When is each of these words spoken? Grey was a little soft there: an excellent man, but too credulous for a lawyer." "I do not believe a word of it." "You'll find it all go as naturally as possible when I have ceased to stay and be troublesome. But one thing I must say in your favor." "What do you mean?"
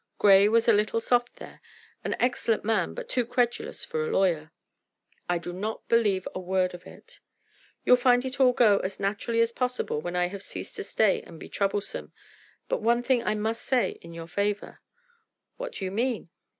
Grey 0.17 0.49
was 0.49 0.67
a 0.67 0.73
little 0.73 0.99
soft 0.99 1.35
there: 1.35 1.61
an 2.03 2.15
excellent 2.19 2.65
man, 2.65 2.95
but 2.95 3.07
too 3.07 3.23
credulous 3.23 3.85
for 3.85 4.03
a 4.03 4.09
lawyer." 4.09 4.51
"I 5.29 5.37
do 5.37 5.53
not 5.53 5.87
believe 5.87 6.27
a 6.33 6.39
word 6.39 6.73
of 6.73 6.87
it." 6.87 7.19
"You'll 7.85 7.97
find 7.97 8.25
it 8.25 8.39
all 8.39 8.51
go 8.51 8.79
as 8.79 8.99
naturally 8.99 9.41
as 9.41 9.51
possible 9.51 10.01
when 10.01 10.15
I 10.15 10.25
have 10.29 10.41
ceased 10.41 10.75
to 10.77 10.83
stay 10.83 11.21
and 11.21 11.39
be 11.39 11.49
troublesome. 11.49 12.13
But 12.67 12.81
one 12.81 13.03
thing 13.03 13.23
I 13.23 13.35
must 13.35 13.61
say 13.61 13.91
in 14.01 14.11
your 14.11 14.25
favor." 14.27 14.81
"What 15.57 15.73
do 15.73 15.85
you 15.85 15.91
mean?" 15.91 16.29